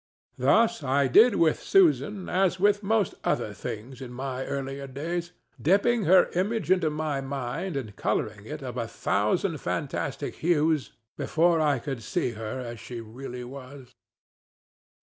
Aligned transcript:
Thus 0.39 0.81
I 0.83 1.07
did 1.07 1.35
with 1.35 1.61
Susan 1.61 2.27
as 2.27 2.59
with 2.59 2.81
most 2.81 3.13
other 3.23 3.53
things 3.53 4.01
in 4.01 4.11
my 4.11 4.43
earlier 4.47 4.87
days, 4.87 5.31
dipping 5.61 6.05
her 6.05 6.29
image 6.31 6.71
into 6.71 6.89
my 6.89 7.21
mind 7.21 7.77
and 7.77 7.95
coloring 7.95 8.47
it 8.47 8.63
of 8.63 8.77
a 8.77 8.87
thousand 8.87 9.59
fantastic 9.59 10.37
hues 10.37 10.93
before 11.17 11.59
I 11.61 11.77
could 11.77 12.01
see 12.01 12.31
her 12.31 12.59
as 12.61 12.79
she 12.79 12.99
really 12.99 13.43
was. 13.43 13.93